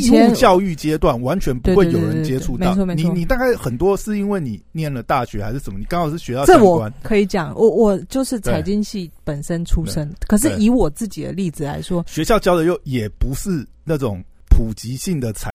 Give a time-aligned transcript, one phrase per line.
[0.00, 2.74] 义务教育阶段完全不会有人接触到。
[2.94, 5.78] 你你大概很多是因为你念了大学还是什么？
[5.78, 15.50] 你刚好是学到这我可以讲，我我就是财经系本身出身，可是以我自己的例子来说，学校教的又也不是那种普及性的财。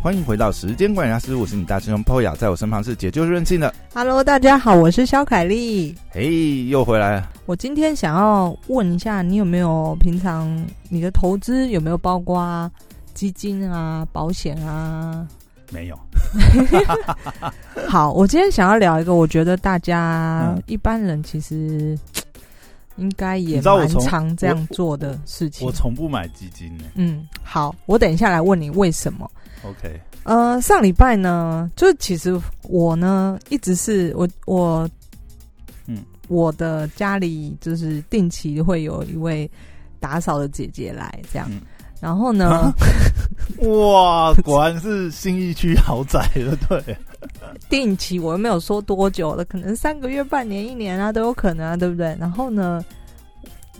[0.00, 3.74] 欢迎回到时间管家师，我是你大师兄 Poya，在我身旁是解救任性的。
[3.92, 5.92] Hello，大家好，我是肖凯丽。
[6.10, 7.28] 嘿，又回来了。
[7.46, 12.70] 我今天想要问一下，你有没有平常你的投资有没有包括
[13.12, 15.26] 基金啊、保险啊？
[15.72, 15.98] 没有。
[17.88, 21.98] 好，我今天想要聊一个，我觉得大家一般人其实
[22.94, 25.66] 应该也蛮常这样做的事情。
[25.66, 26.84] 我从不买基金呢。
[26.94, 29.28] 嗯，好，我等一下来问你为什么。
[29.64, 34.88] OK，呃，上礼拜呢，就其实我呢一直是我我，
[35.86, 39.50] 嗯，我的家里就是定期会有一位
[39.98, 41.50] 打扫的姐姐来这样，
[42.00, 42.72] 然后呢，
[43.66, 46.96] 哇，果然是新一区豪宅了，对，
[47.68, 52.16] 定期我又没有说多久了，可能三个月、半年、一年啊都有可能啊，对不对？
[52.20, 52.84] 然后呢，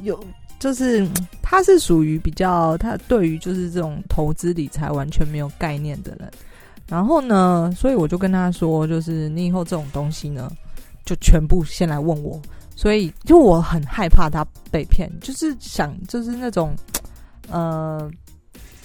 [0.02, 0.18] 有。
[0.58, 1.08] 就是
[1.42, 6.30] 他是属于比较他对于就是这种投资理财完全没有概念的人，
[6.88, 10.50] 然后呢，所以我就跟他说，就是你以后这种东西呢，
[11.04, 12.40] 就全部先来问我，
[12.76, 16.74] 所以就我很害怕他被骗，就是想就是那种
[17.50, 18.10] 呃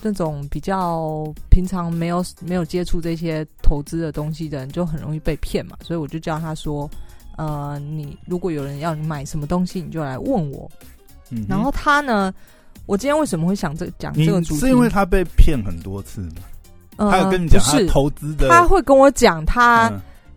[0.01, 6.89] 那种比较平常没有没有接触这些投资的东西的人，就很容易被骗嘛，所以我就叫他说，
[7.37, 10.69] 呃，你如果有人要你买什么东西，你就来问我。
[11.47, 12.33] 然后他呢？
[12.85, 14.59] 我今天为什么会想这讲这个主题？
[14.59, 17.09] 是因为他被骗很多次吗？
[17.09, 19.89] 他有跟你讲他投资的，他会跟我讲他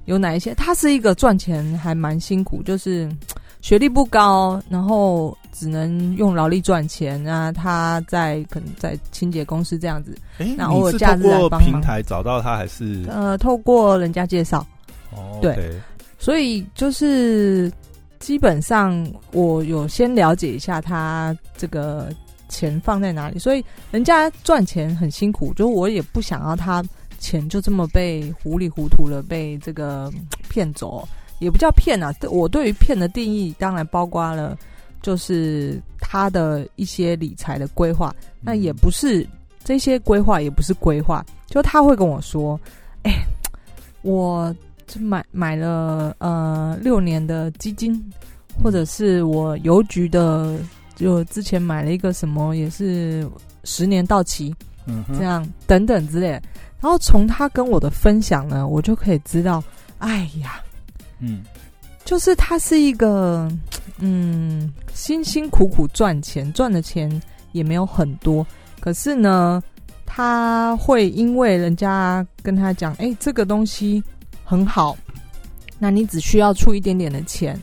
[0.05, 0.55] 有哪一些。
[0.55, 3.11] 他是一个赚钱还蛮辛苦，就是
[3.61, 7.51] 学历不高，然后只能用劳力赚钱啊。
[7.51, 10.17] 他在可能在清洁公司这样子，
[10.57, 14.65] 然后我是透过平台找到他，还是呃透过人家介绍？
[15.11, 15.75] 哦，对，
[16.17, 17.73] 所以就是。
[18.19, 22.09] 基本上，我有先了解一下他这个
[22.49, 26.83] 钱放在哪里，所以人家赚钱很辛苦，就我也不想要他
[27.19, 30.13] 钱就这么被糊里糊涂的被这个
[30.49, 31.07] 骗走，
[31.39, 32.13] 也不叫骗啊。
[32.31, 34.57] 我对于骗的定义，当然包括了
[35.03, 39.27] 就是他的一些理财的规划，那也不是
[39.65, 42.59] 这些规划，也不是规划，就他会跟我说
[43.05, 43.13] ：“哎，
[44.03, 44.55] 我。”
[44.87, 48.01] 就买买了呃六年的基金，
[48.63, 50.57] 或者是我邮局的，
[50.95, 53.29] 就之前买了一个什么，也是
[53.65, 54.55] 十年到期，
[54.87, 56.31] 嗯，这样等等之类。
[56.81, 59.63] 然后从他跟我的分享呢，我就可以知道，
[59.99, 60.61] 哎呀，
[61.19, 61.43] 嗯，
[62.05, 63.51] 就是他是一个
[63.99, 67.11] 嗯辛辛苦苦赚钱，赚的钱
[67.51, 68.47] 也没有很多，
[68.79, 69.61] 可是呢，
[70.05, 74.01] 他会因为人家跟他讲，哎，这个东西。
[74.49, 74.97] 很好，
[75.77, 77.61] 那你只需要出一点点的钱。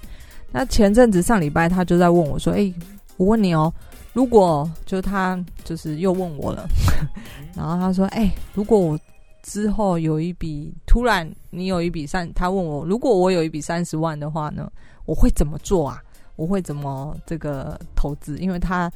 [0.51, 2.71] 那前阵子上礼拜他就在问我说：“哎，
[3.15, 3.73] 我问你哦，
[4.11, 6.67] 如果就他就是又问我了，
[7.55, 8.99] 然后他说：哎，如果我
[9.41, 14.69] 之后有一笔突然你有一笔三，他问我如果我有一笔三十万的话呢，
[15.05, 16.03] 我会怎么做啊？
[16.35, 18.37] 我会怎么这个投资？
[18.39, 18.91] 因为他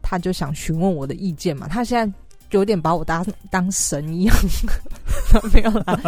[0.00, 1.66] 他就想询问我的意见嘛。
[1.66, 2.14] 他现在。”
[2.50, 4.36] 有点把我当当神一样，
[5.52, 6.00] 没有啦。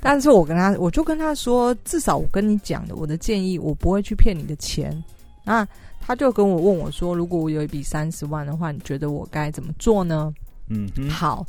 [0.00, 5.02] 但是我跟他，我就跟他说，至少我跟你讲的，我的建议，我不会去骗你的钱。
[5.44, 5.66] 那
[6.00, 10.32] 他就跟我问我说，如果我有一笔三十万的话，你觉得我该怎么做呢？
[10.68, 11.46] 嗯，好。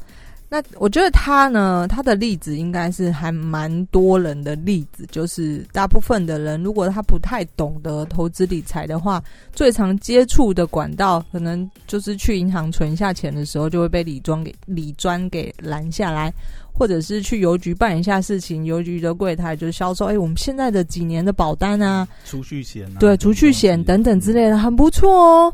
[0.54, 9.24] 那我觉得他呢，他的例子应该是还蛮多人的例子，就是大部分的人，如果他不太懂得投资理财的话，
[9.54, 16.34] 最常接触的管道，可能就是去银行存下钱的时候，就会被理专给理专给拦下来，
[16.74, 25.54] 或者是去邮局办一下事情，邮局的柜台就是销售，哎，我们现在的几年的保单啊，储蓄险，对，储蓄险等等之类的，很不错哦。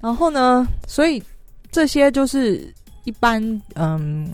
[0.00, 1.22] 然后呢，所以
[1.70, 2.72] 这些就是。
[3.04, 4.30] 一般嗯，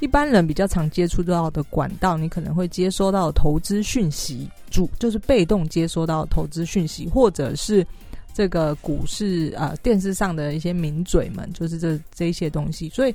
[0.00, 7.86] 一般人比较常接触到的管道，你可能会接收到投资讯息，主就是被动接收到投资讯息，或者是
[8.32, 12.88] 这个股市啊电视上的一些名嘴们，就是这这一些东西。
[12.90, 13.14] 所以，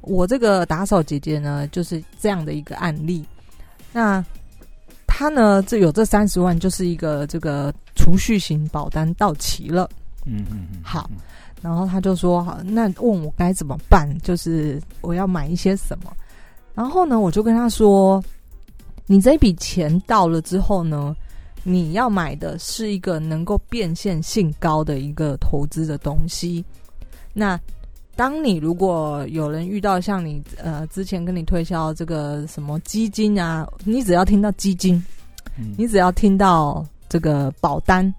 [0.00, 3.24] 我这个打扫姐姐呢，就是这样的一个案例。
[3.92, 4.24] 那
[5.06, 9.88] 她呢，这有这三十万，就是一个这个储蓄型保单到期了。
[10.24, 11.10] 嗯嗯嗯，好。
[11.60, 14.08] 然后他就说：“好，那问我该怎么办？
[14.20, 16.12] 就是我要买一些什么？
[16.74, 18.22] 然后呢，我就跟他说：
[19.06, 21.14] 你这笔钱到了之后呢，
[21.64, 26.64] 你要买的是一个能够变现性高的一个投资的东西。
[27.32, 27.58] 那
[28.14, 35.04] 当你如果有人遇到像你呃之前跟你推销这个什么基金啊，你只要听到基金，
[35.76, 38.12] 你只要听到这个保单，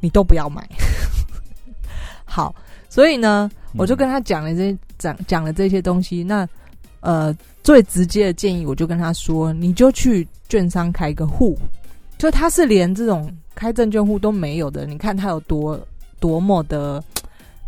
[0.00, 0.66] 你都不要买。
[2.24, 2.54] 好，
[2.96, 6.24] 所以呢，我就跟他讲了这讲讲了这些东西。
[6.24, 6.48] 那
[7.00, 11.58] 呃，最直接的建议，我就跟他说，你就去券商开个户。
[12.16, 15.78] 就他是连这种开证券户都没有的，你看他有多
[16.18, 17.04] 多么的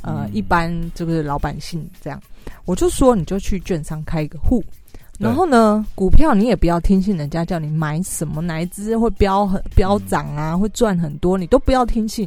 [0.01, 2.19] 呃，一般就是老百姓这样。
[2.65, 4.65] 我就说你就去券商开一个户，
[5.19, 12.27] 然后呢，股票你也不要听信人家叫你买什么哪一只会飙很飙涨啊，会赚很多，你都不要听信，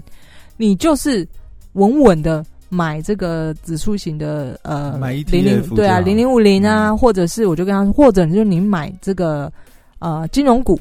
[0.56, 1.28] 你就是
[1.74, 9.52] 稳稳的买这个指数型的呃，买零零对啊零零五零啊，或者是我就跟他说，或者就是你买这个
[10.00, 10.80] 呃金融股。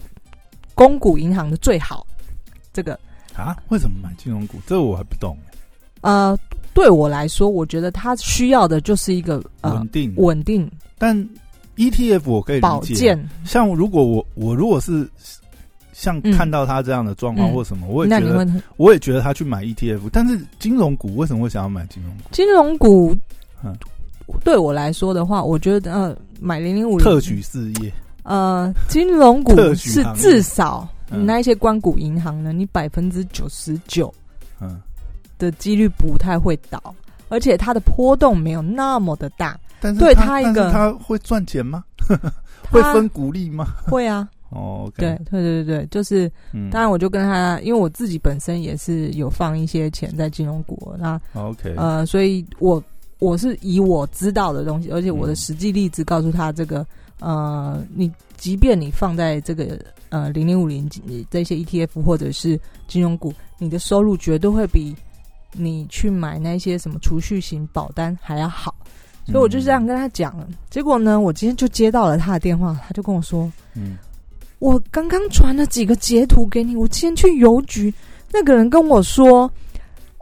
[0.72, 2.06] 公股银行的最好，
[2.72, 2.98] 这个
[3.34, 3.54] 啊？
[3.68, 4.56] 为什么买金融股？
[4.66, 5.36] 这个我还不懂。
[6.00, 6.34] 呃，
[6.72, 10.70] 对我来说，我觉得它需要的就是一个稳定，稳定。
[10.96, 11.14] 但
[11.76, 13.28] ETF 我可以保健。
[13.44, 15.06] 像如果我我如果是
[16.00, 20.08] 像看到他这样的状况或什么，我也觉得我也觉得他去买 ETF。
[20.10, 22.22] 但是金融股为什么会想要买金融股？
[22.32, 23.14] 金融股，
[23.62, 23.76] 嗯，
[24.42, 27.92] 对我来说的话，我觉得呃，买零零五特许事业。
[28.22, 34.10] 呃，金融股是至少你那一些关谷银行呢，你百分之九十九，
[34.58, 34.80] 嗯，
[35.38, 36.82] 的几率不太会倒，
[37.28, 39.54] 而且它的波动没有那么的大。
[39.82, 41.84] 但是对他一个，他会赚钱吗？
[42.70, 43.66] 会分股利吗？
[43.86, 44.26] 会啊。
[44.50, 46.30] 哦，对对对对对，就是，
[46.70, 52.82] 当然我就跟他，因为我自己本身也是有放一些钱在金融股，那 OK，呃，所以我
[53.18, 56.86] 我是以我知道的东西，而且我的实际例子告诉他这个。
[57.22, 60.88] 呃，你即便你放在这个呃零零五零
[61.28, 62.58] 这些 ETF 或者是
[62.88, 64.96] 金融股，你的收入绝对会比
[65.52, 68.74] 你去买那些什么储蓄型保单还要好。
[69.26, 70.48] 所以我就这样跟他讲了。
[70.70, 73.98] 结果呢，我今天就接到了他的电话，他就跟我说：“嗯，
[74.60, 77.92] 我刚刚传了几个截图给你，我今天去邮局，
[78.30, 79.50] 那个人跟我说，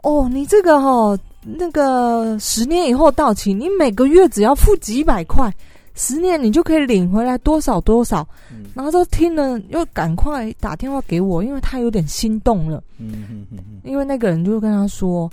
[0.01, 5.53] 哦，你这个哦，那个十年以后到期，你每个月只要付几百块。”
[5.95, 8.25] 十年你就可以领回来多少多少，
[8.73, 12.81] 然后就听了又赶快打电话给我，因为他有点心动了。
[12.99, 15.29] 嗯嗯嗯因为那个人就跟他说：“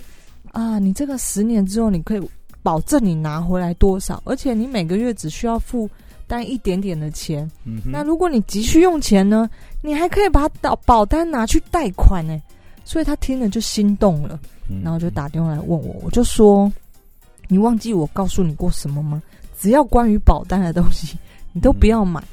[0.51, 2.29] 啊，你这个十年之后你可以
[2.61, 5.89] 保证你拿回来多少，而且你每个月只需要付
[6.27, 7.49] 单一点点的钱。
[7.85, 9.49] 那如果你急需用钱呢，
[9.81, 12.39] 你还可以把保保单拿去贷款呢。”
[12.85, 14.39] 所以他听了就心动了，
[14.81, 16.71] 然后就打电话来问我，我就说
[17.49, 19.21] ：“你忘记我告诉你过什么吗？”
[19.59, 21.17] 只要关于保单的东西，
[21.51, 22.23] 你都不要买。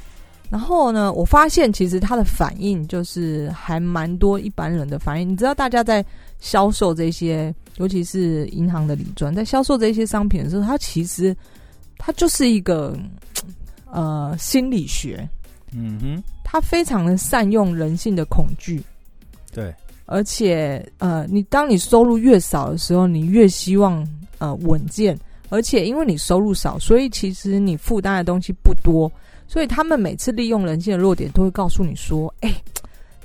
[0.49, 5.29] 然后呢，我发现其实他的反应就是还蛮多一般人的反应。
[5.29, 6.05] 你知道，大家在
[6.38, 11.37] 销售这些，尤其是银行的理专，在销售这些商品的时候，他其实
[11.99, 12.97] 他就是一个
[13.94, 15.26] 呃心理学。
[15.73, 18.82] 嗯哼，他非常的善用人性的恐惧。
[19.52, 19.75] 对，
[20.05, 24.06] 而且呃，你当你收入越少的时候，你越希望
[24.38, 25.19] 呃稳健。
[25.50, 29.12] 而且因为你收入少，所以其实你负担的东西不多，
[29.46, 32.52] 所以他们每次利用人性的弱点，都会告诉你说：“哎，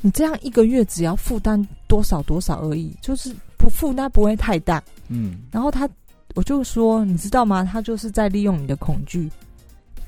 [0.02, 5.90] 你这样一个月只要负担多少多少而已，就是不负担不会太大。”嗯，然后他
[6.36, 7.64] 我就说：“你知道吗？
[7.64, 9.28] 他就是在利用你的恐惧，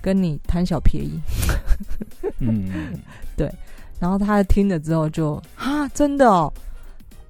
[0.01, 1.19] 跟你贪小便宜。”
[2.39, 2.99] 嗯，
[3.37, 3.51] 对。
[3.99, 6.51] 然后他听了之后就啊，真的哦。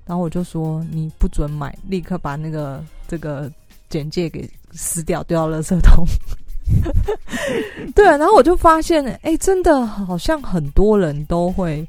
[0.05, 3.51] 然后我就说：“你不准买，立刻把那个这个
[3.89, 6.05] 简介给。”撕掉，丢到垃圾桶。
[7.93, 11.85] 对，然后我就发现，哎，真的好像很多人都会，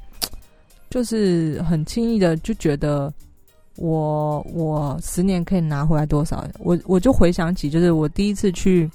[0.91, 3.15] 就是很轻易的就觉得，
[3.77, 6.45] 我我十年可以拿回来多少？
[6.59, 8.91] 我我就回想起，就是我第一次去，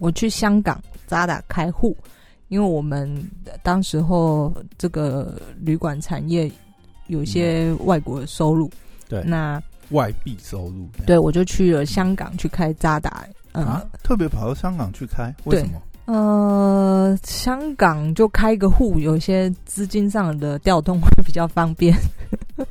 [0.00, 1.96] 我去香港扎打开户，
[2.48, 3.16] 因为我们
[3.62, 6.50] 当时候这个旅馆产业
[7.06, 8.70] 有一些外国的收入，
[9.08, 9.62] 对，那。
[9.90, 15.80] 外币收入，对，我就去了香港去开渣打，啊，特别跑到香港去开，为什么？
[16.06, 21.96] 呃，香港就开个户，有一些资金上的调动会比较方便。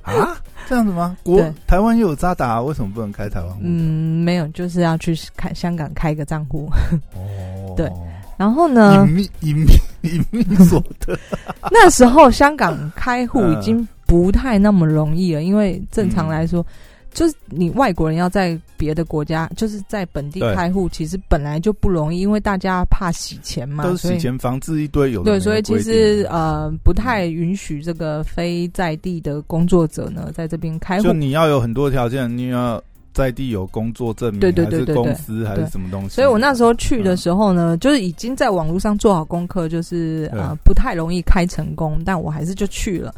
[0.02, 0.36] 啊，
[0.68, 1.16] 这样子吗？
[1.24, 3.62] 国台湾又有渣打，为什么不能开台湾户？
[3.62, 6.70] 嗯，没有，就是要去开香港开一个账户。
[7.14, 7.90] 哦， 对，
[8.38, 9.06] 然后呢？
[9.08, 9.74] 隐秘隐秘
[10.10, 11.18] 隐秘所得。
[11.72, 16.66] 那时候香港开户已经不太那么容易了，因为正常来说。
[17.14, 31.04] 就是你外国人要在别的国家，就是在本地开户，其实本来就不容易，因为大家怕洗钱嘛，都是洗钱防治一堆有对，所以其实呃不太允许这个非在地的工作者呢在这边开户。
[31.06, 32.84] 就你要有很多条件，你要
[33.16, 36.10] 在地有工作证明，对对对对，公司还是什么东西。
[36.10, 43.16] 所以我那时候去的时候呢，就是已经在网络上做好功课，就是呃不太容易开成功，但我还是就去了。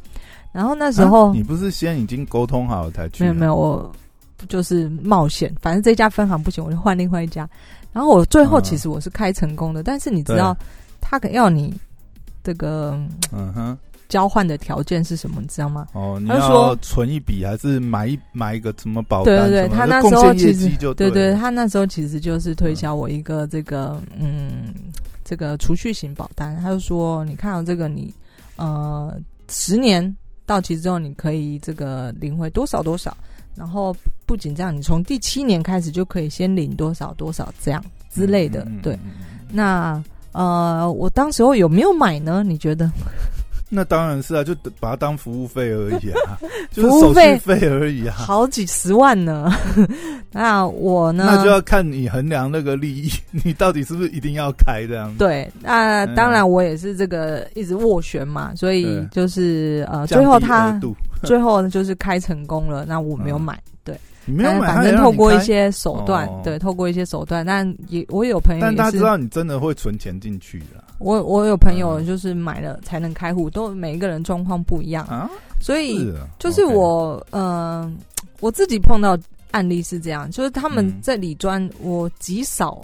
[0.53, 3.23] 然后那时候你不是先已经沟通好了才去？
[3.23, 3.91] 没有没有，我
[4.47, 7.49] 就是冒险，反正这家分行不行，我就换另外一家。
[7.91, 10.55] 然后我最后其实我是开成功的，但是你知道
[11.01, 11.73] 他要你
[12.43, 12.91] 这个
[13.31, 13.75] 嗯哼
[14.09, 15.41] 交换的条件是什么？
[15.41, 15.87] 你知道吗？
[15.93, 19.37] 哦，你要存一笔还是买一买一个什么保单？
[19.37, 24.73] 对对对，他那时候其实对对，他那时候其实就是推销我一个这个嗯
[25.23, 26.59] 这个储蓄型保单。
[26.61, 28.13] 他就说，你看到这个你
[28.55, 29.15] 呃
[29.49, 30.15] 十年。
[30.47, 33.17] 到期之后，你可以这个领回多少多少，
[33.53, 33.93] 然后
[34.25, 38.65] 不仅这样，你从第七年开始就可以先领多少多少这样之类的。
[38.81, 38.97] 对，
[39.51, 42.43] 那呃，我当时候有没有买呢？
[42.43, 42.89] 你觉得？
[43.69, 46.39] 那当然是啊，就把它当服务费而已啊，
[46.71, 49.51] 服务费费而已啊，好几十万呢。
[50.31, 51.25] 那我呢？
[51.27, 53.11] 那就要看你衡量那个利益，
[53.43, 55.13] 你到底是不是一定要开这样？
[55.17, 60.79] 对，那当然我也是这个一直斡旋嘛，所以就是呃，最后他
[61.23, 63.59] 最后呢就是开成功了，那我没有买。
[63.83, 63.97] 对，
[64.27, 70.83] 没有买，反正透过一些手段，对，透过一些手段，但也我有朋友，但他知道你真的会存钱进去的。
[70.99, 75.05] 我我有朋友就是买了才能开户，都每一个人状况不一样。
[75.05, 75.29] 啊，
[75.61, 77.91] 所以就是我呃
[78.39, 79.17] 我自己碰到
[79.51, 82.81] 案例是这样，就是他们在理专，我极少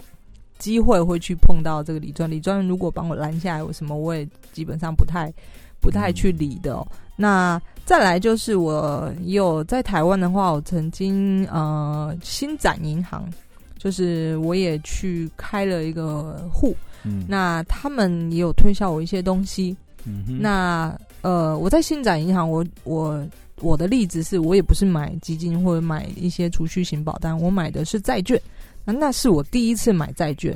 [0.60, 5.34] 机会会去碰到这个理专，理专如果帮我拦下来，我什么我也基本上不太
[5.82, 6.86] 不太去理的。
[7.15, 13.29] 那再来就是我有在台湾的话，我曾经呃新展银行，
[13.77, 16.75] 就是我也去开了一个户。
[17.03, 19.75] 嗯，那他们也有推销我一些东西。
[20.05, 23.25] 嗯，那呃，我在新展银行，我我
[23.60, 28.41] 我的例子是我也不是买基金或者买一些储蓄型保单，我买的是债券。
[28.86, 30.55] 那那是我第一次买债券。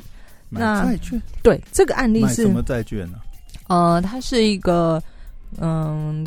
[0.50, 1.22] 那债券？
[1.42, 3.18] 对，这个案例是什么债券呢？
[3.68, 5.02] 呃，它是一个
[5.58, 6.26] 嗯，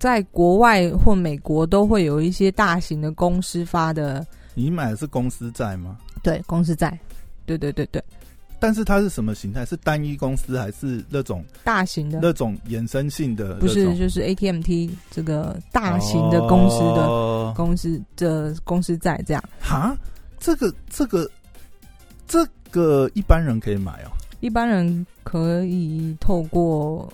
[0.00, 4.26] 在国外或美国都会有一些大型的公司发的。
[4.54, 5.98] 你买的是公司债吗？
[6.22, 6.98] 对，公司债。
[7.46, 8.02] 对对对对。
[8.58, 9.64] 但是它是什么形态？
[9.64, 13.54] 是单一公司还是那种大型的那种衍生性的？
[13.56, 19.42] 不是，就是 ATMT 这个大型的公司的公司的公司债这样。
[19.60, 19.96] 哈，
[20.38, 21.30] 这个这个
[22.26, 24.10] 这个一般人可以买哦。
[24.40, 27.10] 一般人可以透过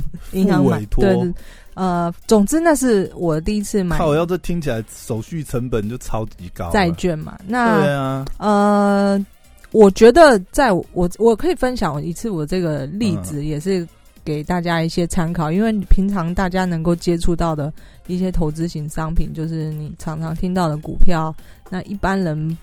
[0.32, 1.04] 银行委托。
[1.04, 1.34] 对，
[1.74, 3.98] 呃，总之那是我第一次买。
[3.98, 6.70] 靠，要这听起来手续成本就超级高。
[6.70, 9.26] 债券嘛，那对啊，呃。
[9.72, 13.86] 我觉得，在我我可以分享一次我这个例子，也是
[14.24, 15.52] 给大家一些参考。
[15.52, 17.70] 因为平常大家能够接触到的
[18.06, 21.34] 一些投资型商品，就是你常常听到的股票。
[21.68, 22.56] 那一般人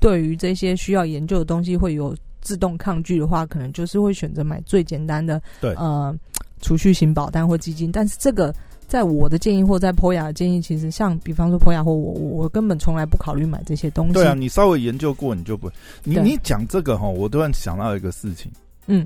[0.00, 6.14] 对于这些需要研究的东西会有自动抗拒的话，可能就是会选择买最简单的，对，呃，
[6.60, 7.90] 储蓄型保单或基金。
[7.92, 8.54] 但是这个。
[8.86, 14.12] 在我的建议或在坡雅的建议，其实像比方说坡雅或我，我根本从来不考虑买这些东西。
[14.12, 15.72] 对啊，你稍微研究过，你就不会。
[16.04, 18.52] 你你讲这个哈，我突然想到一个事情，
[18.86, 19.04] 嗯，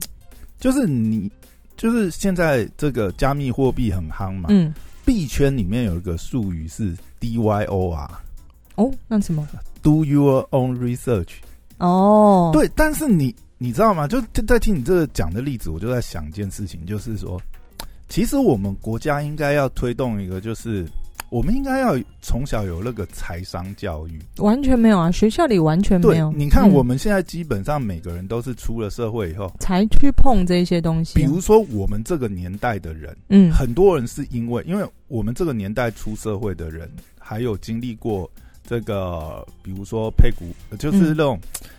[0.59, 1.31] 就是你
[1.76, 4.75] 就是现在这个加密货币很夯嘛，嗯，
[5.07, 8.09] 币圈里面有一个术语是 DYOR，
[8.75, 9.49] 哦，那什么
[9.81, 11.37] ？Do your own research。
[11.78, 14.06] 哦，对，但是你你知道吗？
[14.06, 17.40] 就在听你这个讲的例子，我就在想一件事情，就是说。
[18.08, 20.86] 其实我们国家应该要推动一个，就是
[21.28, 24.18] 我们应该要从小有那个财商教育。
[24.38, 26.32] 完全没有啊，学校里完全没有。
[26.32, 31.18] 你看我们现在基本上每个人都是出了社会以后才去碰这些东西。
[31.18, 38.30] 比如说我们这个年代的人，嗯，很多人是因为，因为我们这个年代出社会的人，还有经历过
[38.66, 40.46] 这个，比如说配股，
[40.78, 41.38] 就是那种，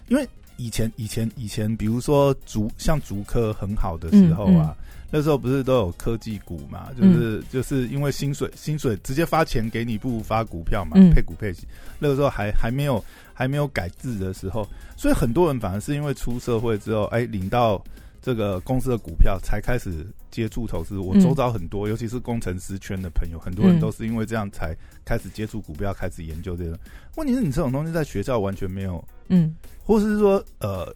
[0.09, 0.29] 因为
[0.59, 4.75] 以前以前以前，比如说竹像竹科很好的时候啊。
[5.11, 6.89] 那时候不是都有科技股嘛？
[6.95, 11.65] 就是就是因为薪水薪水直接发钱给你，不如发股票嘛，配股配息。
[11.97, 17.83] 那个时候还还没有还没有改制的时候，所以很多人反而是因为出社会之后，哎，领到
[18.21, 20.97] 这个公司的股票才开始接触投资。
[20.97, 26.77] 我周遭很多，尤其是工程师圈的朋友，很多人都是因为这样才开始接触股票，开始研究这个。
[27.15, 30.93] 问题是你这种东西在学校完全没有，嗯，或是说呃。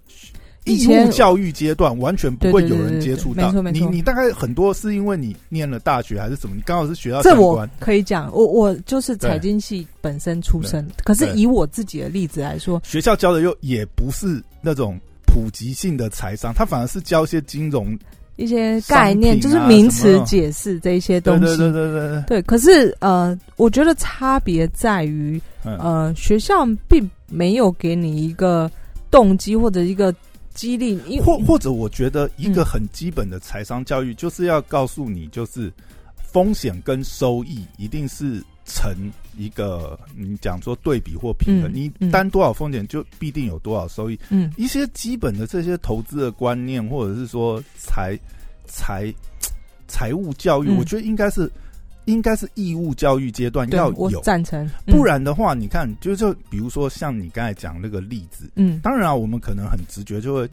[0.65, 3.51] 义务教育阶段完全不会有人接触到。
[3.63, 6.55] 你你大概很多是因为你念了大学还是什么？
[6.55, 14.97] 你刚好是学校这我可以讲，我我就是财经系本身出身，可是以我自己的例子来说，学校教的又也不是那种
[15.33, 17.97] 普及性的财商，他反而是教一些金融。
[18.35, 22.23] 一些概念就是名词解释这一些东西，对对对对对。
[22.27, 28.69] 对，可是呃，我觉得差别在于，呃，学校并没有给你一个
[29.11, 30.13] 动机或者一个
[30.53, 35.71] 激励，或或者我觉得一个很基本的财商教育就是要告诉你，就是
[36.15, 38.43] 风险跟收益一定是。
[38.65, 44.17] 成一个你讲说对比或平衡，你担多少风险就必定有多少收益。
[44.29, 48.17] 嗯，一些基本的这些投资的观念，或者是说财
[48.65, 49.13] 财
[49.87, 51.51] 财务教育，我觉得应该是
[52.05, 54.69] 应该是义务教育阶段要有赞成。
[54.85, 60.49] 不然的话，你看，就就比如说像你刚才讲那个例子，嗯，当然啊，我们可能很直觉就会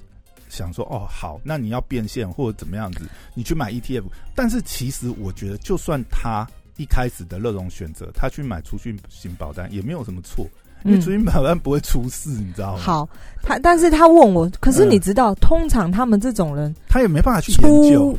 [0.48, 4.02] 想说，哦，好，那你要变现或者怎么样子，你去买 ETF。
[4.34, 6.44] 但是其实我觉得，就算他。
[6.80, 10.46] 一开始的那种选择，他去买储蓄型保单也没有什么错，
[10.82, 12.78] 因为储蓄保单不会出事，你知道吗？
[12.78, 13.06] 好，
[13.42, 18.16] 他但是他问我，可是你知道，通常他们这种人，他也没办法去研究，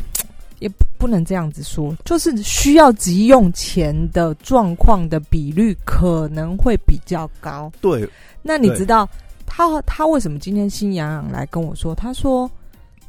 [0.60, 7.72] 也不能这样子说，就是需要急用钱的状况的比率可能会比较高。
[7.82, 8.08] 对，
[8.44, 9.10] 那你知道
[9.48, 11.96] 他他为什么今天心痒痒来跟我说？
[11.96, 12.48] 他说。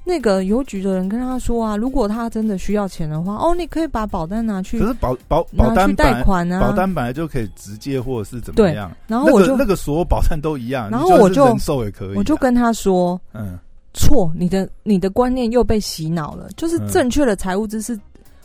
[0.04, 13.58] 那个邮局的人跟他说啊，如果他真的需要钱的话，哦，你可以把保单拿去，可是保保保单贷款啊，保单本来就可以直接或者是怎么样，然后我就那个所有保单都一样，然后我就人寿也可以，我就跟他说，嗯，
[13.94, 17.98] 错，你的你的观念又被洗脑了，就是正确的财务知识。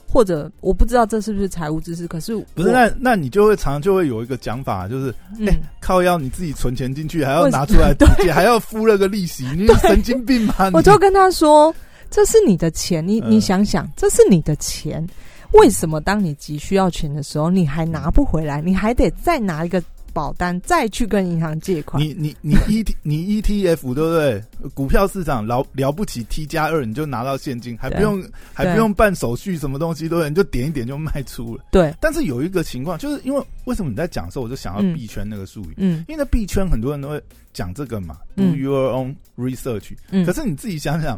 [0.10, 5.14] 或者我不知道这是不是财务知识，可是不是那那你就会常就会有一个讲法，就是
[5.46, 10.72] 哎靠，要你自己存钱进去，还要拿出来 对，还要付那个利息，你神经病吗？
[10.74, 11.74] 我就跟他说，
[12.10, 15.06] 这是你的钱，你你想想，这是你的钱，
[15.52, 19.84] 为什么当你急需要钱的时候，你还拿不回来，你还得再拿一个？
[20.18, 24.70] 保单再去跟银行借款，你你你 E T 你 E T F 对不对？
[24.74, 31.64] 股票市场了了不起 T 加二，你就拿到现金，还不用还不用办手续，什么东西都你就点一点就卖出了。
[31.72, 37.22] 对，但是有一个情况，就是因为为什么你在讲的时候，我就想要币圈那个术语，嗯，因为在币圈很多人都会
[37.54, 39.92] 讲这个嘛，Do your own research。
[40.10, 41.16] 嗯，可是你自己想想。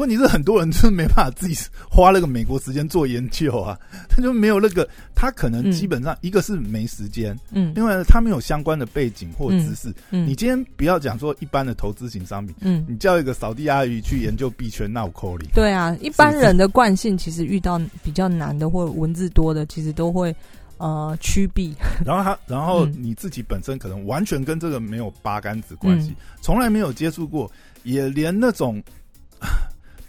[0.00, 1.54] 问题是很多人就是没办法自己
[1.90, 9.92] 花那个美国时间做研究啊，他就没有那个，他可能基本上一个是没时间，嗯，另外他没有相关的背景或知识。
[10.10, 15.46] 嗯，你今天不要讲说一般的投资型商品，嗯，你叫一个扫地阿姨去研究币圈，那我扣里。
[15.52, 20.34] 对啊，一般人的惯性其实遇到比较难的或文字多的，其实都会
[20.78, 21.74] 呃趋避。
[22.06, 27.50] 然后他，然后你自己本身可能完全跟这个没有八竿子关系，从来没有接触过，
[27.82, 28.82] 也连那种。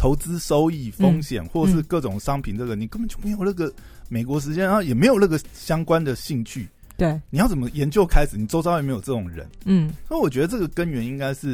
[0.01, 3.71] 投资收益、风险，或是各种商品，这个你根本就没有那个
[4.09, 6.67] 美国时间，然后也没有那个相关的兴趣。
[6.97, 8.35] 对，你要怎么研究开始？
[8.35, 9.47] 你周遭也没有这种人。
[9.65, 11.51] 嗯，所以我觉得这个根源应该是，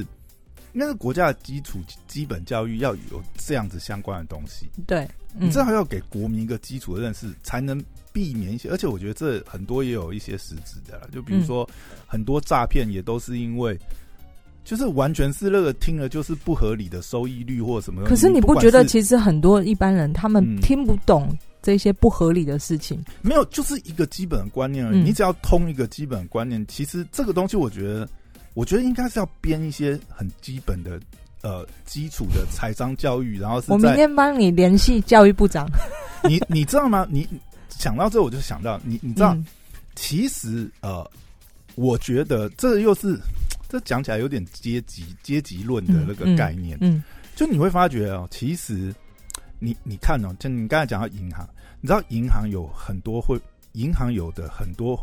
[0.72, 4.70] 应该是国家的基础基本教育要有这样子相关的东西。
[4.88, 5.06] 对，
[5.38, 7.84] 你至少要给国民一个基础的认识，才能
[8.14, 8.70] 避免一些。
[8.70, 11.70] 而且我觉得这很多也有一些实质的了，就比如说
[12.06, 13.78] 很多诈骗也都是因为。
[14.68, 18.04] 就是完全是那个听了就是不合理的收益率或什么。
[18.04, 23.02] 可是你不觉得其实很多一般人他们听不懂这些不合理的事情？
[23.22, 25.00] 没有，就是一个基本的观念而已。
[25.00, 28.10] 你只要通一个基本观念，其实这个东西我觉得，
[28.56, 31.00] 我觉得应该是要编一些很基本的
[31.44, 35.66] 呃基础的财商教育，然后我明天帮你联系教育部长。
[36.28, 37.08] 你你知道吗？
[37.10, 37.26] 你
[37.70, 39.34] 想到这我就想到你，你知道，
[39.96, 41.10] 其实呃，
[41.76, 43.18] 我觉得这又是。
[43.70, 47.04] 这讲起来有点阶级阶级论的那个概念，嗯，
[47.36, 48.96] 就你会发觉哦，其实
[49.60, 51.46] 你你看哦，就你刚才讲到银行，
[51.82, 53.38] 你知道银行有很多会，
[53.74, 54.98] 银行有的很多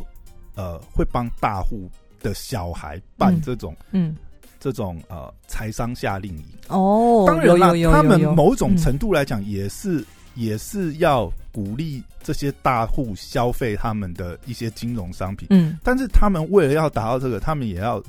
[0.54, 1.90] 呃会帮大户
[2.22, 4.16] 的小孩办这种，嗯，
[4.58, 6.44] 这种呃财商夏令营。
[6.68, 10.02] 哦，当然了，他们某种程度来讲也是
[10.36, 18.02] 也是要鼓励这些大户消费他们的一些金融商品，嗯，但是他们为了要达到这个，他们也要。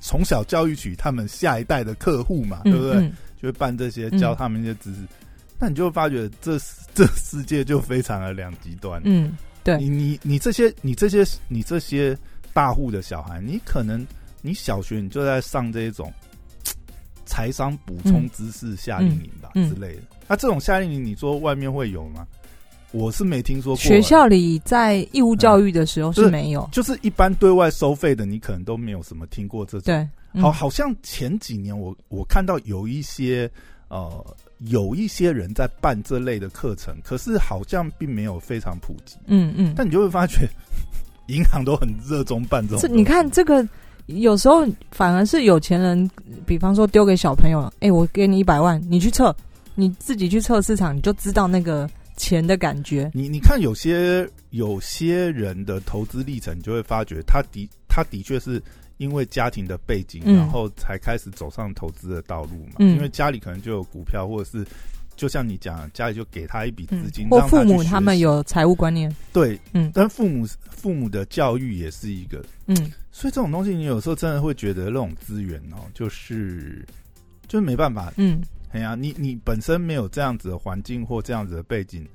[0.00, 3.10] 从小教育起他们下一代的客户嘛，对不对？
[3.40, 5.00] 就会办这些，教他们一些知识。
[5.60, 6.58] 那你就会发觉，这
[6.94, 9.00] 这世界就非常的两极端。
[9.04, 12.16] 嗯，对你，你你这些，你这些，你这些
[12.52, 14.06] 大户的小孩，你可能
[14.42, 16.12] 你小学你就在上这种
[17.26, 20.02] 财商补充知识夏令营吧之类的。
[20.26, 22.26] 那这种夏令营，你说外面会有吗？
[22.92, 23.82] 我是没听说过。
[23.82, 29.82] 学校里在义务教育的时候是没有，就是一般对外收费的，你可能都没有什么听过这种。
[29.82, 33.50] 对，好，好像前几年我我看到有一些
[33.88, 34.24] 呃
[34.58, 39.16] 有一些人在办这类的课程，可是好像并没有非常普及。
[39.26, 40.48] 嗯嗯，但你就会发觉
[41.28, 42.96] 银行都很热衷办这种。
[42.96, 43.66] 你看这个。
[44.06, 46.10] 有时候反而是有钱人，
[46.46, 49.36] 比方说丢给小朋友，哎，我给你一百万，你去测，
[49.74, 51.86] 你自己去测市场，你就知道那个
[52.18, 53.10] 钱的感觉。
[53.14, 58.62] 你你看，有些有些人的投资历程，你就会发觉，他的他的确是
[58.98, 62.74] 因为家庭的背景，然后才开始走上投资的道路嘛。
[62.80, 64.66] 因为家里可能就有股票，或者是。
[65.16, 72.76] 就像你讲，家里就给他一笔资金，或父母他们有财务观念，对，嗯，但父母父母的教育也是一个，嗯，
[73.10, 76.86] 所以这种东西，你有时候真的会觉得那种资源哦，就是
[77.48, 82.06] 就是没办法，嗯，哎呀，你你本身没有这样子的环境或这样子的背景，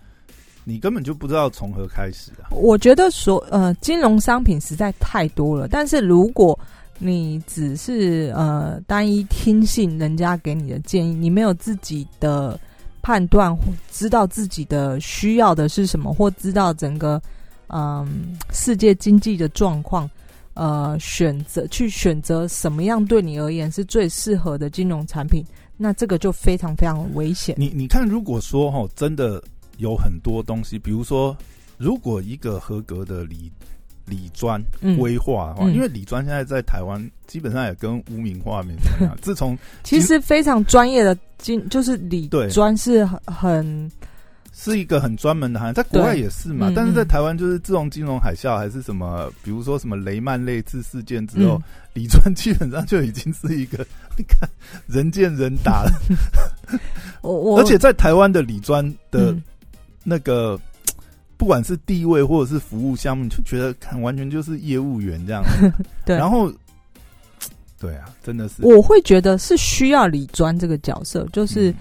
[0.63, 2.49] 你根本就不知道从何开始啊。
[2.51, 6.57] 我觉得所，呃，金融商品实在太多了，但是如果
[6.99, 12.59] 你只是呃单一听信人家给你的建议，你没有自己的。
[13.05, 13.53] 判断
[13.91, 17.21] 知道自己的需要的是什么，或知道整个
[17.67, 20.09] 嗯世界经济的状况，
[20.53, 25.45] 呃，选择去选择什么样对你而言是最适合的金融产品，
[25.77, 27.55] 那这个就非常非常危险。
[27.57, 29.43] 你你看，如果说哈，真的
[29.77, 31.35] 有很多东西，比如说，
[31.77, 33.51] 如果一个合格的理
[34.05, 34.61] 理专
[34.97, 39.17] 规划的话，因为理专现在在台湾基本上也跟污名化面一样。
[39.21, 43.91] 自从其实非常专业的经，就是理专是很
[44.53, 46.71] 是一个很专门的行业，在国外也是嘛。
[46.73, 51.61] 但是在台湾，就是自从金融海啸还是什么，比如说什么雷曼类似事件之后，
[51.93, 53.85] 理专基本上就已经是一个
[54.15, 54.47] 你看
[54.87, 55.91] 人见人打了。
[57.21, 59.35] 我我而且在台湾的理专的
[60.03, 60.57] 那个。
[61.35, 65.43] 不管是地位或者是服务项目，就觉得看完全就是业务员这样。
[66.05, 66.49] 对，然后，
[67.77, 71.73] 对啊，真的是，我会觉得是需要理专这个角色，就是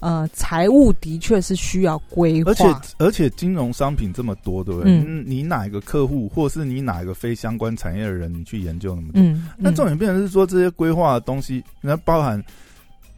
[0.00, 2.64] 呃，财务的确是需要规划，而且
[2.98, 4.92] 而且金融商品这么多，对不对？
[4.92, 9.22] 嗯，你哪一个客户，或是你哪一个非相关产业的人，你去研究那么多？
[9.22, 12.42] 嗯，那重点变成是说这些规划的东西，那包含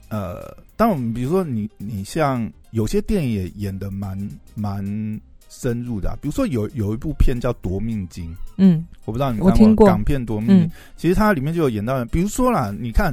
[0.09, 4.17] 呃，当我们比如说你你像有些电影也演的蛮
[4.55, 5.21] 蛮。
[5.53, 10.65] 深入的，比如说有有一部片叫《夺命金》，嗯，我不知道你看过港片《夺命》，
[10.97, 13.13] 其实它里面就有演到，比如说啦，你看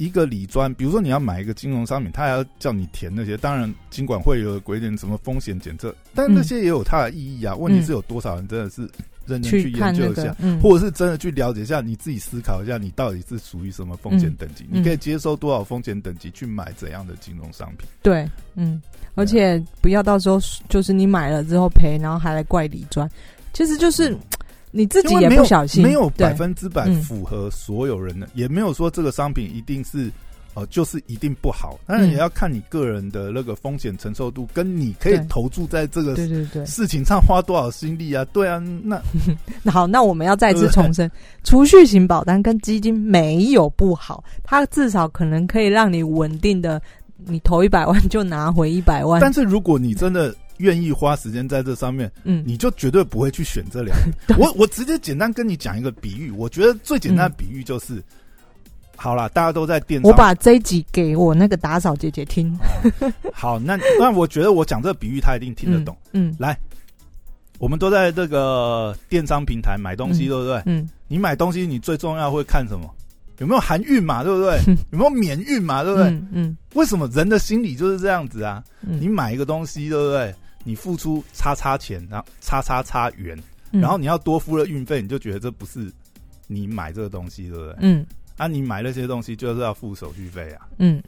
[0.00, 7.54] 一个理专，比如说你要买一个金融商品，他还要叫你填那些，当然尽管会有规定什么风险检测，但那些也有它的意义啊。
[7.54, 8.80] 问题是有多少人真的是
[9.26, 14.64] 认真去研究一下，或者是真的去了解一下，你自己思考一下，你到底是属于什么风险等级？
[14.70, 17.86] 你可以接受多少风险等级去买怎样的金融商品？
[18.02, 18.80] 对，嗯。
[19.16, 23.10] 而且不要到时候就是你买了之后赔，然后还来怪理专，
[23.52, 24.16] 其实就是
[24.70, 30.10] 你自己也不小心，没有百分之百符合所有人的，也没有说这个商品一定是
[30.54, 38.24] 呃就是一定不好，当然也要看你个人的那个风险承受度，跟你可以投注在这个对对对事情上花多少心力啊？
[38.32, 39.00] 对啊，那
[39.62, 41.10] 那 好，那我们要再次重申，
[41.44, 46.80] 储蓄型保单跟基金没有不好，它至少可能可以让你稳定的。
[47.26, 53.96] 你投一百万就拿回一百万，但是如果你真的愿意花时间在这上面，嗯，你就绝对不会去选这两
[54.26, 54.36] 个。
[54.38, 58.02] 我我直接简单跟你讲一个比喻，我觉得最简单的比喻就是，
[58.96, 62.56] 好了，大家都在电，我把这一集给我那个打扫姐姐听。
[63.32, 65.96] 好，那那我觉得我讲这个比喻，她一定听得懂。
[66.12, 66.56] 嗯，来，
[67.58, 70.62] 我们都在这个电商平台买东西，对不对？
[70.66, 72.88] 嗯，你买东西，你最重要会看什么？
[73.38, 74.22] 有没有含运嘛？
[74.22, 74.58] 对不对？
[74.92, 75.82] 有没有免运嘛？
[75.82, 76.08] 对不对？
[76.30, 78.62] 嗯，为什么人的心理就是这样子啊？
[78.82, 80.34] 你买一个东西，对不对？
[80.64, 83.38] 你付出叉叉钱，然后叉叉叉元，
[83.70, 85.90] 然后你要多付了运费，你就觉得这不是
[86.46, 87.74] 你买这个东西，对不对？
[87.80, 90.68] 嗯，啊，你买那些东西就是要付手续费啊。
[90.78, 91.02] 嗯，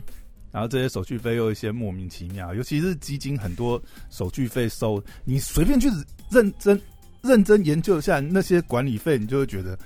[0.51, 5.89] 然后这些手续费又一些莫名其妙，尤其是基金很多手续费收，你随便去
[6.31, 6.81] 认真
[7.23, 9.79] 认真研究一下那些管理费，你就会觉得，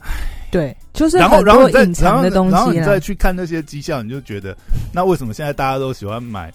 [0.00, 0.08] 唉。
[0.48, 4.56] 对，就是然后然后再然后然后你再去看那些绩效，你就觉得
[4.92, 6.54] 那为什么现在大家都喜欢买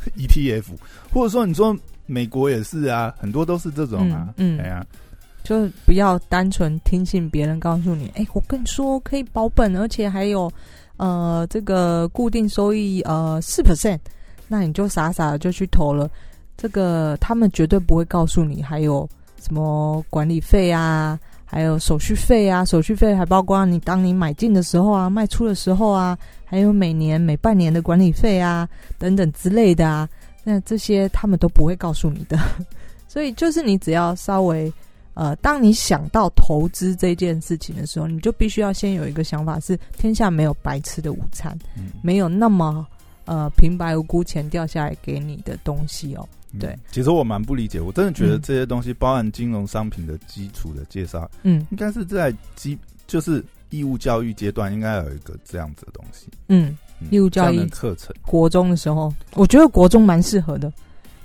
[0.16, 0.64] ETF，
[1.12, 4.84] 或者说你说美国也是啊，很多都是这种啊，嗯，哎呀，
[5.42, 10.50] 就不要单纯听信别人告诉你，哎，我跟你说可以保本，而且还有
[10.96, 13.98] 呃这个固定收益呃四 percent，
[14.48, 16.10] 那你就傻傻的就去投了，
[16.56, 19.08] 这个他们绝对不会告诉你还有
[19.40, 21.18] 什么管理费啊。
[21.50, 30.08] 还有手续费啊，手续费还包括你当你买进的时候啊，卖出的时候啊，还有每年每半年的管理费啊，等等之类的啊。
[30.44, 32.38] 那这些他们都不会告诉你的。
[33.08, 34.72] 所以就是你只要稍微
[35.14, 41.58] 呃，当你想到投资这件事情的时候，你就必须要先有一个想法：是天下没有白吃的午餐，
[42.00, 42.86] 没有那么
[43.24, 46.26] 呃平白无故钱掉下来给你的东西哦。
[46.58, 56.76] 对，其实我蛮不理解，我真的觉得这些东西包含金融商品的基础的介绍，嗯，应该是在基就是义务教育阶段应该有一个这样子的东西，嗯，
[57.10, 60.72] 义务教育课程，国中的时候，我觉得国中蛮适合的。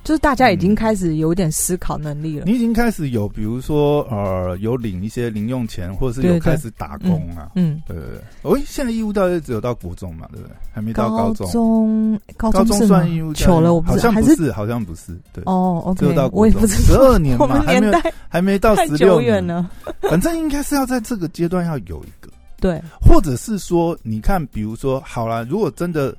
[0.06, 2.44] 就是大家已经开始有点思考能力了。
[2.46, 7.50] 你已经开始有，比如说呃，有领一些零用钱，或者是有开始打工啊。
[7.56, 8.20] 嗯，对对对。
[8.42, 10.54] 哦，现在义务教育只有到国中嘛，对不对？
[10.72, 12.20] 还没到高中。
[12.36, 15.12] 高中算义务教育了，我好像不是，好像不是。
[15.32, 16.06] 对哦，OK。
[16.30, 16.80] 我也不知道。
[16.82, 17.92] 十二年嘛， 还没
[18.28, 19.68] 还没到十六年呢。
[20.08, 22.30] 反正应该是要在这个阶段要有一个。
[22.60, 22.80] 对。
[23.00, 26.14] 或者是说，你看，比如说，好了，如果真的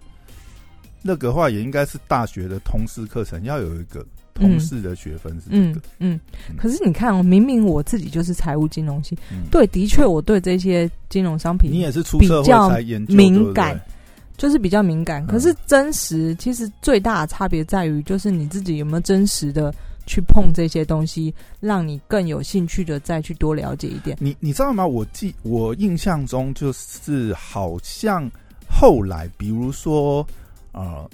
[1.02, 4.06] 那个话，也应该是大学的通识课程要有一个。
[4.40, 6.20] 通识的学分是这个，嗯，
[6.56, 9.18] 可是你看哦，明明我自己就是财务金融系，
[9.50, 13.82] 对，的确我对这些金融商品，你也是出社会才研究，敏感，
[14.38, 15.26] 就是比较敏感。
[15.26, 19.74] 可是真实，其实最大的差别在于，就是你自己有没有真实的
[20.06, 24.16] 去碰这些东西，让你更有兴趣的再去多了解一点。
[24.22, 24.86] 你你知道吗？
[24.86, 28.30] 我记我印象中就是好像
[28.70, 30.24] 后来，比如说
[30.78, 31.08] 啊。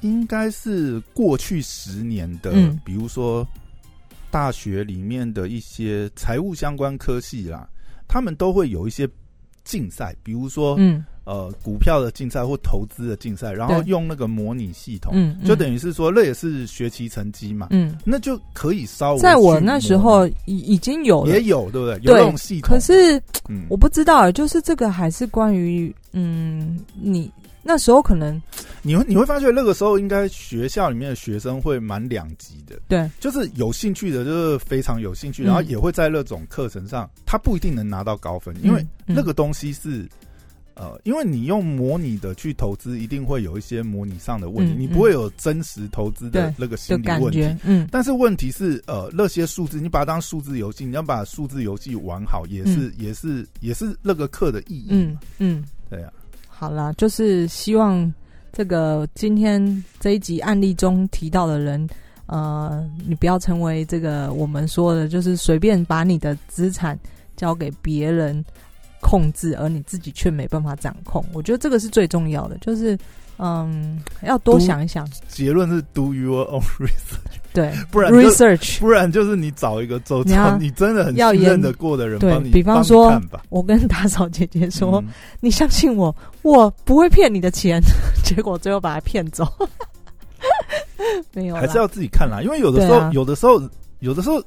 [0.00, 2.52] 应该是过去十年的，
[2.84, 3.46] 比如说
[4.30, 7.66] 大学里面的一些财务相关科系啦，
[8.06, 9.08] 他们都会有一些
[9.64, 21.98] 竞赛，比如说，嗯，呃，股票的竞赛或投资的竞赛，然后用那个模拟系统，嗯，就等于是说，那也是学习成绩嘛，嗯，那就可以稍微在我那时候已已经有也有，对不对？
[22.02, 23.18] 有这种系统，可是
[23.70, 27.32] 我不知道，就是这个还是关于，嗯，你。
[27.66, 28.38] 那时候可能，
[28.86, 40.06] 你会你会发觉那个时候应该学校里面的学生会蛮两极的，对，就是有兴趣的，就是非常有兴趣，然后也会在那种课程上，他不一定能拿到高分，因为那个东西是，
[40.74, 56.12] 呃，因为你用模拟的去投资，一定会有一些模拟上的问题，你不会有真实投资的那个心理问题，嗯，但是问题是，呃，那些数字你把它当数字游戏，你要把数字游戏玩好，也是也是也是那个课的意义，嗯嗯，对呀。
[56.48, 58.12] 好啦，就是希望
[58.54, 61.86] 这个今天这一集案例中提到的人，
[62.26, 66.96] 呃，你不要成为这个我们说的，就是随便把你的资产
[67.36, 68.44] 交给别人
[69.00, 71.24] 控制，而你自己却没办法掌控。
[71.32, 72.96] 我觉得这个是最重要的，就是
[73.38, 75.08] 嗯，要多想一想。
[75.28, 77.40] 结论是 do your own research。
[77.52, 85.02] 对，不然 research，不然就是你找一个周遭你真的很要认得过的人，帮你比方说，我跟打扫姐姐说，
[85.38, 87.80] 你相信我，我不会骗你的钱，
[88.24, 89.46] 结果最后把他骗走，
[91.32, 92.42] 没有，还是要自己看啦。
[92.42, 93.62] 因为有的时候，有的时候，
[94.00, 94.42] 有的时候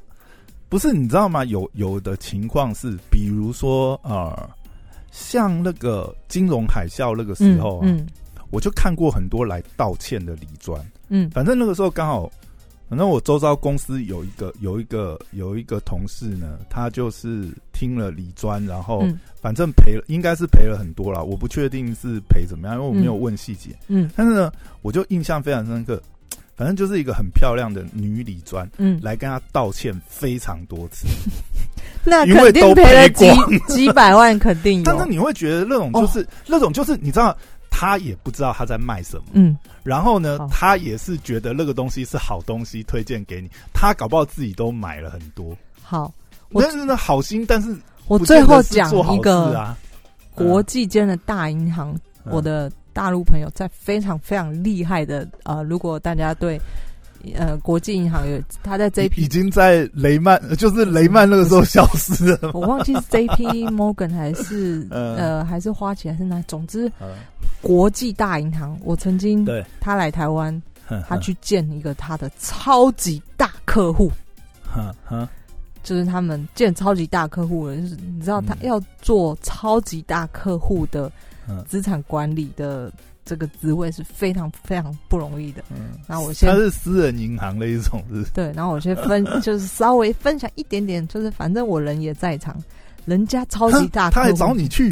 [0.68, 1.42] 不是你知道吗？
[1.46, 4.50] 有有的情况是，比如说呃，
[5.10, 7.88] 像那个金融海啸那个时候啊，
[8.50, 12.30] 我就看过很多来道歉的李专，嗯，反正那个时候刚好。
[12.90, 19.06] 反正我周遭公司有一个有一个有一个同事呢，他就是听了李专，然后
[19.42, 21.22] 反正赔了，应该是赔了很多了。
[21.22, 23.76] 我不确定是赔怎么样，因为我没有问细节。
[23.88, 26.02] 嗯，但是呢，我就印象非常深刻。
[26.56, 31.06] 反正就是一个很漂亮的女李专，嗯，来跟他道歉非常多次。
[32.04, 33.26] 那肯定赔了几
[33.66, 34.84] 几百万，肯定有。
[34.90, 37.36] 但是你会觉得那种就是那种就是你知道。
[37.70, 43.50] 他也不知道他在卖什么，嗯，然后呢，他也是觉得那个东西是好东西，推荐给你。
[43.72, 45.56] 他搞不好自己都买了很多。
[45.82, 46.12] 好，
[46.50, 47.76] 我但是呢，好心，但是
[48.06, 49.76] 我最后讲一个啊，
[50.34, 56.60] 国际间的大银行，我的大陆朋友在非常非常厉害的呃，如果大家对。
[57.34, 62.52] 呃，国际银行有他在 J P 已经在雷曼，就是雷曼那个时候消失了。
[62.54, 66.42] 我忘记是 J P Morgan 还是 呃还是花旗还是哪？
[66.46, 66.90] 总之，
[67.60, 70.62] 国际大银行，我曾经对他来台湾，
[71.06, 74.10] 他去见一个他的超级大客户，
[75.82, 81.10] 就是他们见超级大客户了，就是你知道他要做超级大客户的
[81.66, 82.92] 资产管理的。
[83.28, 85.62] 这个职位是非常非常不容易的。
[85.70, 88.24] 嗯，然后我先，他是私人银行的一种，是。
[88.32, 92.56] 对，然后我先分， 就是稍微分享一点点，就是反正我人也在场，
[93.04, 94.90] 人家超级大，他还找你去。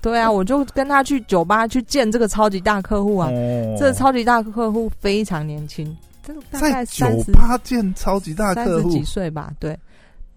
[0.00, 3.28] 对啊，我就跟他去酒吧去见这个超级大客户啊。
[3.32, 3.76] 哦。
[3.76, 9.52] 这个超级大客户非常年轻，这大概三十，八见超级大客户，三十几岁吧？
[9.58, 9.76] 对。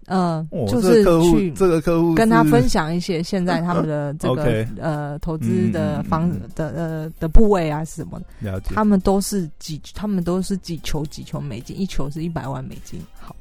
[0.06, 8.20] 嗯，就是去这个客户跟他分享一些现在他们的 这个呃投资的方的呃的部位啊是什么？
[8.64, 13.00] 他们都是几，他们都是几球几球美金，一球是一百万美金。
[13.18, 13.34] 好，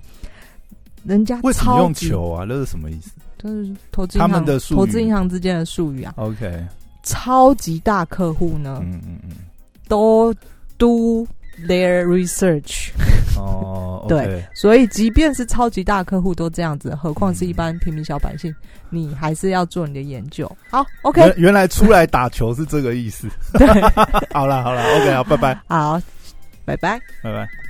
[1.04, 2.46] 人家为什么用球啊？
[2.48, 3.12] 那是什么意思？
[3.38, 6.14] 就是投资他们的投资银行之间的术语啊。
[6.18, 6.66] OK，
[7.04, 9.32] 超级大客户呢，嗯嗯嗯，
[9.88, 10.34] 都
[10.80, 11.28] do
[11.68, 12.90] their research。
[13.38, 18.54] 哦， 对，所以即便是超级大客户都这样子，何况是一般平民小百姓，
[18.90, 20.50] 你还是要做你的研究。
[20.70, 23.28] 好，OK，原来出来打球是这个意思。
[23.54, 23.68] 对，
[24.34, 25.60] 好了好了，OK，好，拜拜。
[25.68, 26.02] 好，
[26.66, 27.65] 拜拜，拜拜。